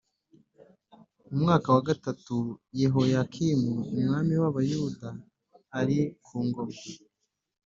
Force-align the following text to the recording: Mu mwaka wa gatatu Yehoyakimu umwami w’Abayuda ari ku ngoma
Mu 1.29 1.35
mwaka 1.43 1.67
wa 1.75 1.81
gatatu 1.89 2.35
Yehoyakimu 2.79 3.73
umwami 3.95 4.33
w’Abayuda 4.41 5.09
ari 5.79 5.99
ku 6.25 6.35
ngoma 6.47 6.79